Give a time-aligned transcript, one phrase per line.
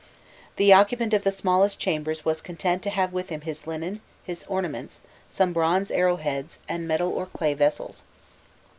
[0.55, 4.43] The occupant of the smallest chambers was content to have with him his linen, his
[4.45, 8.05] ornaments, some bronze arrowheads, and metal or clay vessels.